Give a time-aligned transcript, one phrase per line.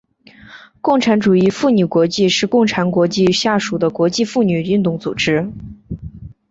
[0.81, 5.51] 共产主义妇女国际是共产国际下属的国际妇女运动组织。